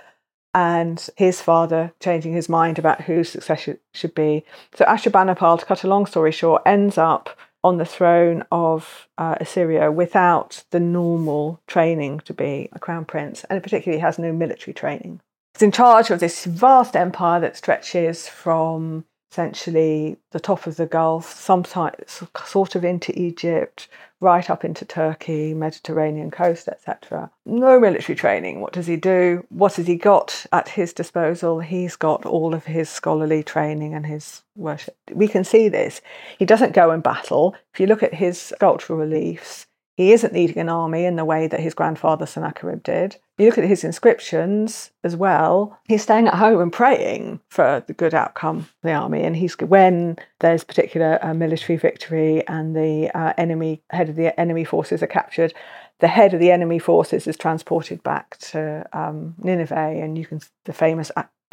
[0.54, 4.44] and his father changing his mind about who successor should be.
[4.74, 9.36] So Ashurbanipal, to cut a long story short, ends up on the throne of uh,
[9.40, 14.72] Assyria without the normal training to be a crown prince, and particularly has no military
[14.72, 15.20] training.
[15.54, 20.86] He's in charge of this vast empire that stretches from essentially the top of the
[20.86, 23.88] Gulf, sometimes sort of into Egypt,
[24.20, 27.30] right up into Turkey, Mediterranean coast, etc.
[27.46, 28.60] No military training.
[28.60, 29.44] What does he do?
[29.48, 31.60] What has he got at his disposal?
[31.60, 34.96] He's got all of his scholarly training and his worship.
[35.12, 36.00] We can see this.
[36.38, 37.54] He doesn't go and battle.
[37.72, 39.66] If you look at his sculptural reliefs,
[39.96, 43.16] he isn't leading an army in the way that his grandfather Sennacherib did.
[43.38, 45.78] You look at his inscriptions as well.
[45.86, 49.22] He's staying at home and praying for the good outcome of the army.
[49.22, 54.38] And he's when there's particular uh, military victory and the uh, enemy head of the
[54.40, 55.54] enemy forces are captured,
[56.00, 60.40] the head of the enemy forces is transported back to um, Nineveh, and you can
[60.64, 61.10] the famous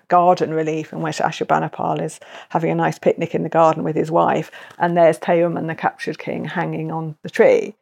[0.08, 2.20] garden relief in which Ashurbanipal is
[2.50, 6.20] having a nice picnic in the garden with his wife, and there's Teumman, the captured
[6.20, 7.76] king, hanging on the tree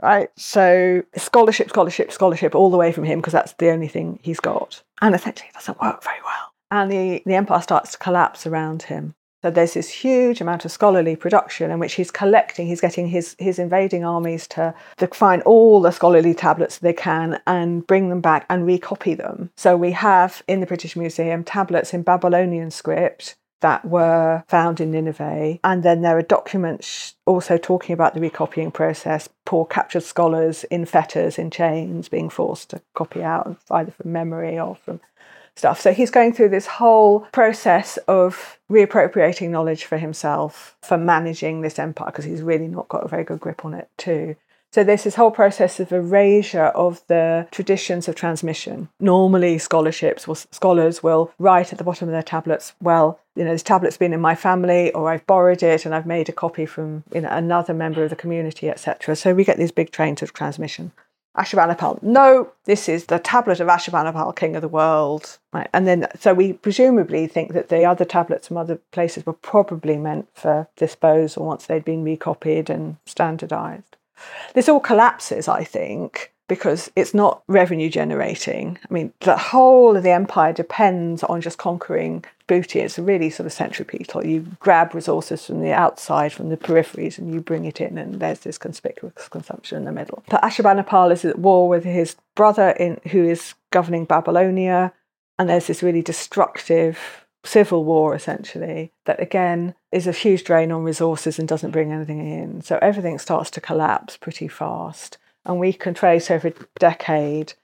[0.00, 0.30] right?
[0.36, 4.40] So scholarship, scholarship, scholarship, all the way from him because that's the only thing he's
[4.40, 6.52] got, and essentially it doesn't work very well.
[6.70, 9.14] And the, the empire starts to collapse around him.
[9.42, 13.36] So there's this huge amount of scholarly production in which he's collecting, he's getting his,
[13.38, 18.20] his invading armies to, to find all the scholarly tablets they can and bring them
[18.20, 19.50] back and recopy them.
[19.56, 24.90] So we have in the British Museum tablets in Babylonian script that were found in
[24.90, 25.58] Nineveh.
[25.64, 30.84] And then there are documents also talking about the recopying process, poor captured scholars in
[30.84, 35.00] fetters, in chains, being forced to copy out either from memory or from
[35.54, 35.80] stuff.
[35.80, 41.78] So he's going through this whole process of reappropriating knowledge for himself, for managing this
[41.78, 44.36] empire, because he's really not got a very good grip on it too.
[44.70, 48.90] So there's this whole process of erasure of the traditions of transmission.
[49.00, 53.52] Normally, scholarships, will, scholars will write at the bottom of their tablets, well, you know,
[53.52, 56.66] this tablet's been in my family, or I've borrowed it and I've made a copy
[56.66, 59.16] from you know another member of the community, etc.
[59.16, 60.92] So we get these big trains of transmission.
[61.36, 65.38] Ashurbanipal, no, this is the tablet of Ashurbanipal, king of the world.
[65.52, 65.68] Right.
[65.72, 69.96] And then, so we presumably think that the other tablets from other places were probably
[69.96, 73.96] meant for disposal once they'd been recopied and standardized.
[74.54, 78.78] This all collapses, I think, because it's not revenue generating.
[78.88, 82.80] I mean, the whole of the empire depends on just conquering booty.
[82.80, 84.24] It's a really sort of centripetal.
[84.24, 88.18] You grab resources from the outside, from the peripheries, and you bring it in, and
[88.18, 90.24] there's this conspicuous consumption in the middle.
[90.28, 94.94] But Ashurbanipal is at war with his brother, in, who is governing Babylonia,
[95.38, 100.84] and there's this really destructive civil war essentially that again is a huge drain on
[100.84, 102.60] resources and doesn't bring anything in.
[102.60, 105.18] So everything starts to collapse pretty fast.
[105.44, 107.54] And we can trace over a decade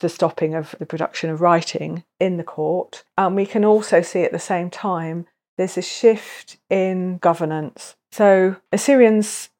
[0.00, 3.04] the stopping of the production of writing in the court.
[3.16, 5.26] And we can also see at the same time
[5.56, 7.96] there's a shift in governance.
[8.12, 9.50] So assyrians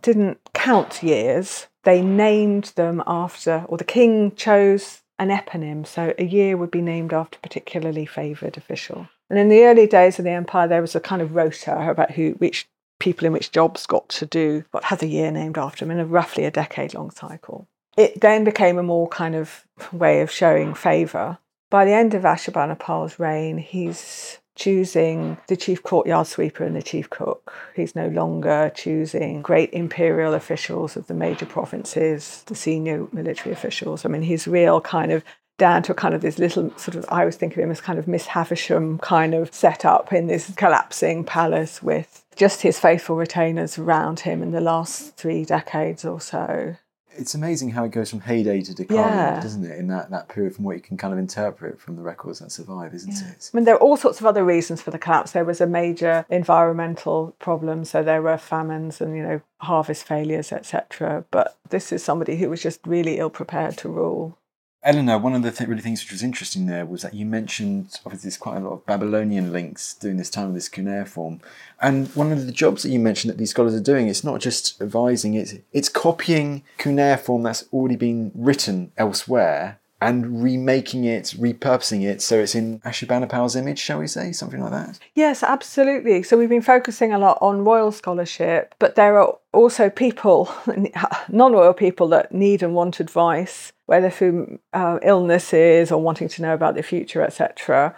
[0.00, 1.68] didn't count years.
[1.84, 6.82] They named them after or the king chose an eponym, so a year would be
[6.82, 9.08] named after a particularly favoured official.
[9.28, 12.12] And in the early days of the empire, there was a kind of rota about
[12.12, 15.84] who, which people in which jobs got to do what has a year named after
[15.84, 17.66] them in a roughly a decade long cycle.
[17.96, 21.38] It then became a more kind of way of showing favour.
[21.70, 27.08] By the end of Ashurbanipal's reign, he's choosing the chief courtyard sweeper and the chief
[27.08, 27.52] cook.
[27.76, 34.04] He's no longer choosing great imperial officials of the major provinces, the senior military officials.
[34.04, 35.22] I mean, he's real kind of
[35.58, 37.98] down to kind of this little sort of, I always think of him as kind
[37.98, 43.78] of Miss Havisham kind of setup in this collapsing palace with just his faithful retainers
[43.78, 46.76] around him in the last three decades or so
[47.18, 49.40] it's amazing how it goes from heyday to decline, yeah.
[49.40, 49.78] doesn't it?
[49.78, 52.50] In that, that period, from what you can kind of interpret from the records that
[52.52, 53.30] survive, isn't yeah.
[53.30, 53.50] it?
[53.52, 55.32] I mean, there are all sorts of other reasons for the collapse.
[55.32, 60.52] There was a major environmental problem, so there were famines and you know harvest failures,
[60.52, 61.24] etc.
[61.30, 64.38] But this is somebody who was just really ill prepared to rule.
[64.86, 67.98] Eleanor, one of the th- really things which was interesting there was that you mentioned
[68.06, 71.40] obviously there's quite a lot of Babylonian links during this time of this cuneiform,
[71.82, 74.40] and one of the jobs that you mentioned that these scholars are doing, it's not
[74.40, 82.02] just advising, it's it's copying cuneiform that's already been written elsewhere and remaking it, repurposing
[82.02, 84.98] it so it's in Ashurbanipal's image, shall we say, something like that?
[85.14, 86.22] Yes, absolutely.
[86.22, 90.52] So we've been focusing a lot on royal scholarship, but there are also people,
[91.28, 96.42] non royal people, that need and want advice, whether through uh, illnesses or wanting to
[96.42, 97.96] know about the future, etc.,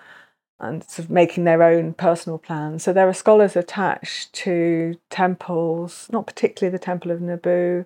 [0.61, 2.82] and sort of making their own personal plans.
[2.82, 7.84] So there are scholars attached to temples, not particularly the Temple of Nabu,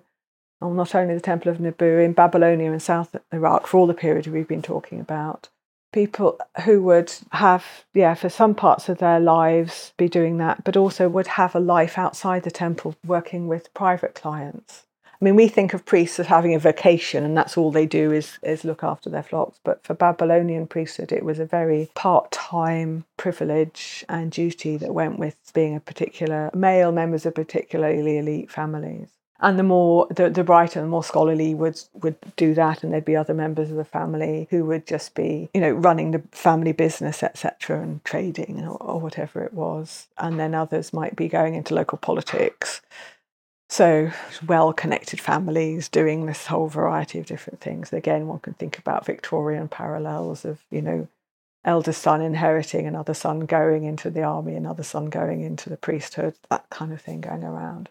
[0.71, 4.27] not only the Temple of Nabu in Babylonia and South Iraq for all the period
[4.27, 5.49] we've been talking about.
[5.91, 10.75] People who would have, yeah, for some parts of their lives be doing that, but
[10.75, 14.83] also would have a life outside the temple working with private clients.
[15.05, 17.85] I I mean, we think of priests as having a vocation, and that's all they
[17.85, 19.59] do is is look after their flocks.
[19.63, 25.19] But for Babylonian priesthood, it was a very part time privilege and duty that went
[25.19, 29.09] with being a particular male members of particularly elite families
[29.43, 33.05] and the more the, the brighter and more scholarly would would do that and there'd
[33.05, 36.71] be other members of the family who would just be you know running the family
[36.71, 40.07] business etc and trading or, or whatever it was.
[40.17, 42.81] And then others might be going into local politics.
[43.69, 44.11] So
[44.47, 47.91] well connected families doing this whole variety of different things.
[47.91, 51.07] Again one can think about victorian parallels of you know
[51.65, 56.35] eldest son inheriting another son going into the army another son going into the priesthood
[56.49, 57.87] that kind of thing going around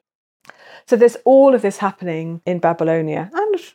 [0.86, 3.72] so there's all of this happening in Babylonia and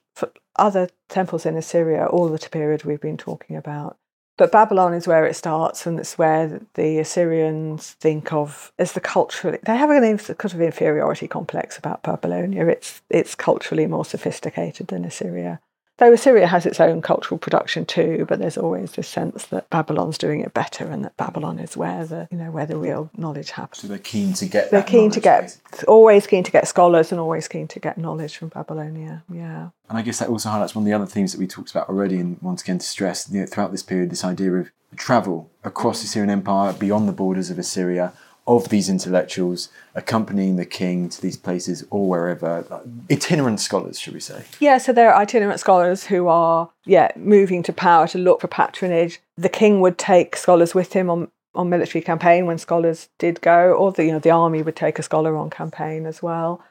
[0.57, 3.97] other temples in Assyria, all the period we've been talking about.
[4.38, 8.99] But Babylon is where it starts, and it's where the Assyrians think of as the
[8.99, 9.57] culturally.
[9.63, 12.68] They have a kind of inferiority complex about Babylonia.
[12.68, 15.59] It's it's culturally more sophisticated than Assyria.
[15.97, 20.17] Though Assyria has its own cultural production too, but there's always this sense that Babylon's
[20.17, 23.51] doing it better, and that Babylon is where the you know where the real knowledge
[23.51, 23.81] happens.
[23.81, 24.69] So they're keen to get.
[24.69, 28.37] They're keen to get always keen to get scholars and always keen to get knowledge
[28.37, 29.23] from Babylonia.
[29.31, 29.69] Yeah.
[29.89, 31.89] And I guess that also highlights one of the other themes that we talked about
[31.89, 35.49] already, and once again to stress you know, throughout this period this idea of travel
[35.63, 38.13] across the Assyrian Empire beyond the borders of Assyria
[38.47, 42.81] of these intellectuals accompanying the king to these places or wherever
[43.11, 44.45] itinerant scholars should we say?
[44.59, 48.47] Yeah so there are itinerant scholars who are yeah moving to power to look for
[48.47, 49.19] patronage.
[49.37, 53.73] The king would take scholars with him on on military campaign when scholars did go
[53.73, 56.61] or the you know the army would take a scholar on campaign as well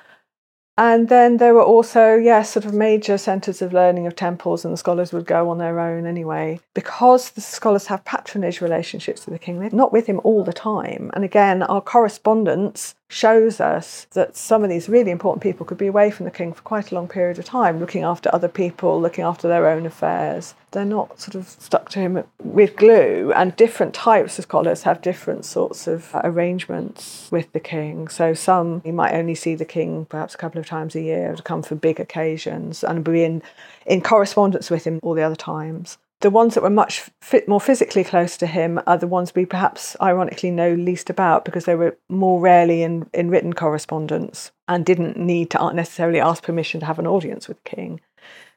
[0.79, 4.73] and then there were also, yes, sort of major centres of learning of temples, and
[4.73, 6.61] the scholars would go on their own anyway.
[6.75, 10.53] Because the scholars have patronage relationships with the king, they're not with him all the
[10.53, 11.11] time.
[11.15, 15.87] And again, our correspondence shows us that some of these really important people could be
[15.87, 19.01] away from the king for quite a long period of time, looking after other people,
[19.01, 20.55] looking after their own affairs.
[20.73, 25.03] They're not sort of stuck to him with glue, and different types of scholars have
[25.03, 28.09] different sorts of arrangements with the king.
[28.09, 31.35] So some you might only see the king perhaps a couple of times a year
[31.35, 33.43] to come for big occasions and be in,
[33.87, 37.61] in correspondence with him all the other times the ones that were much fit, more
[37.61, 41.77] physically close to him are the ones we perhaps ironically know least about because they
[41.77, 46.87] were more rarely in, in written correspondence and didn't need to necessarily ask permission to
[46.87, 48.01] have an audience with king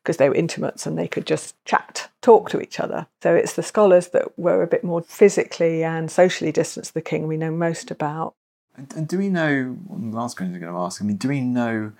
[0.01, 3.05] because they were intimates and they could just chat, talk to each other.
[3.21, 7.01] So it's the scholars that were a bit more physically and socially distant to the
[7.01, 8.33] king we know most about.
[8.95, 11.91] And, do we know, last question I'm going to ask, I mean, do we know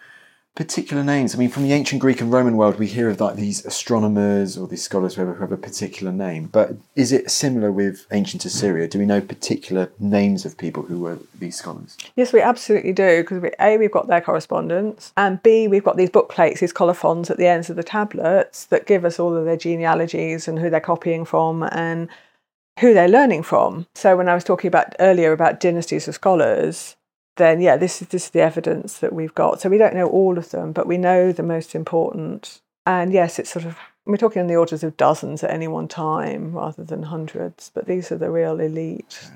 [0.60, 1.34] particular names?
[1.34, 4.58] I mean, from the ancient Greek and Roman world, we hear of like these astronomers
[4.58, 6.50] or these scholars who have a particular name.
[6.52, 8.90] But is it similar with ancient Assyria?
[8.90, 11.98] Do we know particular names of people who were these scholars?
[12.18, 13.22] Yes, we absolutely do.
[13.22, 16.74] Because we, a we've got their correspondence, and b we've got these book plates, these
[16.74, 20.60] colophons at the ends of the tablets that give us all of their genealogies and
[20.60, 22.10] who they're copying from and
[22.82, 23.88] who they're learning from.
[23.96, 26.98] So when I was talking about earlier about dynasties of scholars,
[27.40, 29.60] then yeah, this is this is the evidence that we've got.
[29.60, 32.62] So we don't know all of them, but we know the most important.
[32.86, 33.76] And yes, it's sort of
[34.06, 37.86] we're talking in the orders of dozens at any one time rather than hundreds, but
[37.86, 39.30] these are the real elite.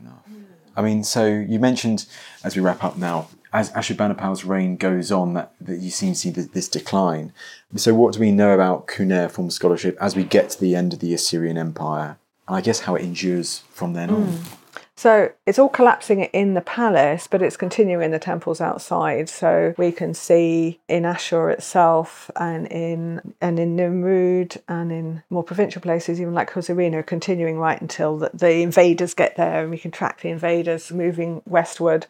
[0.75, 2.05] I mean, so you mentioned
[2.43, 6.19] as we wrap up now, as Ashurbanipal's reign goes on, that, that you seem to
[6.19, 7.31] see this decline.
[7.75, 10.99] So, what do we know about cuneiform scholarship as we get to the end of
[10.99, 12.17] the Assyrian Empire?
[12.47, 14.23] And I guess how it endures from then on.
[14.23, 14.62] Hmm.
[14.95, 19.27] So it's all collapsing in the palace, but it's continuing in the temples outside.
[19.27, 25.43] So we can see in Ashur itself and in and in Nimrud and in more
[25.43, 29.79] provincial places, even like Huzirina, continuing right until the, the invaders get there, and we
[29.79, 32.05] can track the invaders moving westward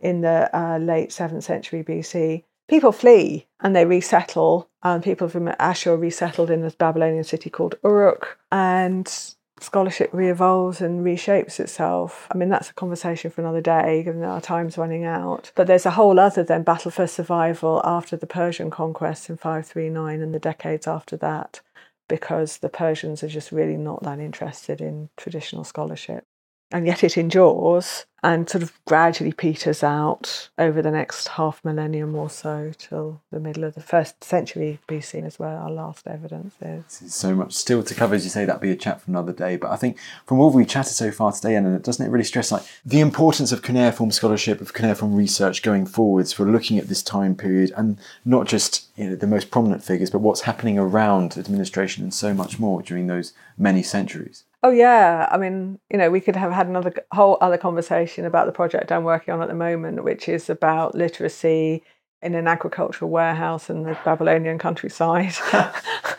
[0.00, 2.44] in the uh, late seventh century BC.
[2.68, 4.68] People flee and they resettle.
[5.02, 11.58] People from Ashur resettled in this Babylonian city called Uruk, and scholarship re-evolves and reshapes
[11.58, 12.28] itself.
[12.30, 15.50] I mean, that's a conversation for another day, given that our time's running out.
[15.54, 20.20] But there's a whole other then battle for survival after the Persian conquest in 539
[20.20, 21.60] and the decades after that,
[22.06, 26.24] because the Persians are just really not that interested in traditional scholarship.
[26.70, 32.14] And yet it endures and sort of gradually peters out over the next half millennium
[32.16, 35.56] or so till the middle of the first century BC as well.
[35.56, 37.14] Our last evidence is.
[37.14, 39.56] So much still to cover, as you say, that'd be a chat for another day.
[39.56, 42.50] But I think from all we've chatted so far today, and doesn't it really stress
[42.50, 47.02] like the importance of cuneiform scholarship, of cuneiform research going forwards for looking at this
[47.02, 51.38] time period and not just you know the most prominent figures, but what's happening around
[51.38, 54.42] administration and so much more during those many centuries.
[54.62, 58.46] Oh yeah, I mean, you know, we could have had another whole other conversation about
[58.46, 61.84] the project I'm working on at the moment, which is about literacy
[62.20, 65.34] in an agricultural warehouse in the Babylonian countryside.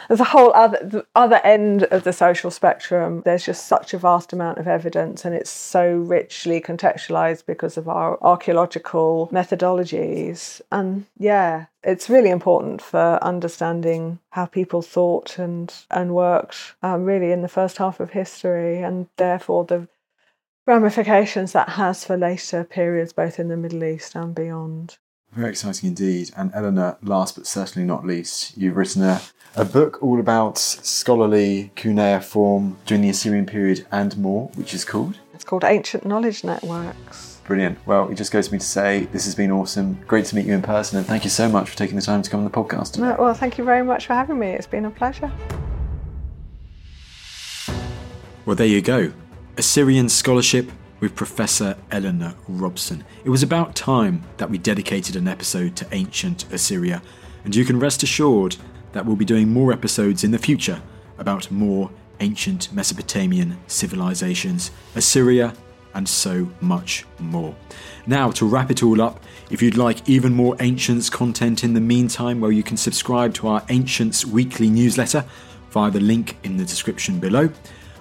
[0.08, 3.22] There's a whole other other end of the social spectrum.
[3.26, 7.88] There's just such a vast amount of evidence, and it's so richly contextualized because of
[7.88, 10.62] our archaeological methodologies.
[10.72, 17.32] And yeah, it's really important for understanding how people thought and and worked um, really
[17.32, 19.88] in the first half of history, and therefore the
[20.66, 24.98] ramifications that has for later periods, both in the Middle East and beyond.
[25.34, 26.32] Very exciting indeed.
[26.36, 29.22] And Eleanor, last but certainly not least, you've written a,
[29.56, 35.20] a book all about scholarly cuneiform during the Assyrian period and more, which is called?
[35.34, 37.38] It's called Ancient Knowledge Networks.
[37.46, 37.80] Brilliant.
[37.88, 40.00] Well, it just goes to me to say this has been awesome.
[40.08, 42.22] Great to meet you in person, and thank you so much for taking the time
[42.22, 42.94] to come on the podcast.
[42.94, 43.16] Today.
[43.18, 44.50] Well, thank you very much for having me.
[44.50, 45.32] It's been a pleasure.
[48.46, 49.12] Well, there you go.
[49.58, 53.04] Assyrian scholarship with Professor Eleanor Robson.
[53.24, 57.02] It was about time that we dedicated an episode to ancient Assyria,
[57.44, 58.58] and you can rest assured
[58.92, 60.82] that we'll be doing more episodes in the future
[61.18, 65.54] about more ancient Mesopotamian civilizations, Assyria,
[65.94, 67.56] and so much more.
[68.06, 71.82] Now, to wrap it all up, if you'd like even more Ancients content in the
[71.82, 75.26] meantime, well, you can subscribe to our Ancients weekly newsletter
[75.72, 77.50] via the link in the description below.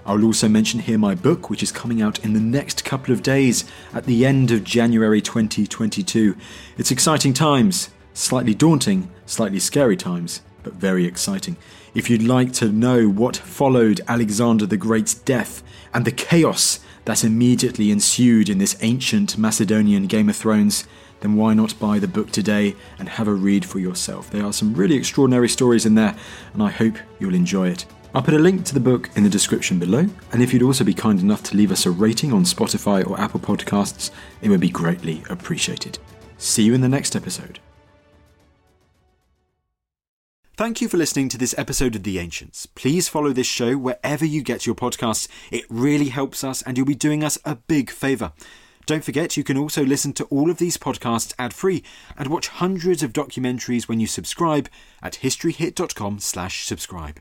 [0.09, 3.22] I'll also mention here my book, which is coming out in the next couple of
[3.22, 6.34] days at the end of January 2022.
[6.78, 11.59] It's exciting times, slightly daunting, slightly scary times, but very exciting.
[11.94, 17.22] If you'd like to know what followed Alexander the Great's death and the chaos that
[17.22, 20.88] immediately ensued in this ancient Macedonian Game of Thrones,
[21.20, 24.30] then why not buy the book today and have a read for yourself?
[24.30, 26.16] There are some really extraordinary stories in there,
[26.54, 27.84] and I hope you'll enjoy it.
[28.14, 30.82] I'll put a link to the book in the description below, and if you'd also
[30.82, 34.61] be kind enough to leave us a rating on Spotify or Apple Podcasts, it would
[34.61, 35.98] be greatly appreciated.
[36.38, 37.61] See you in the next episode.
[40.56, 42.66] Thank you for listening to this episode of The Ancients.
[42.66, 45.28] Please follow this show wherever you get your podcasts.
[45.52, 48.32] It really helps us, and you'll be doing us a big favour.
[48.86, 51.84] Don't forget, you can also listen to all of these podcasts ad-free
[52.16, 54.68] and watch hundreds of documentaries when you subscribe
[55.02, 57.20] at historyhit.com/subscribe.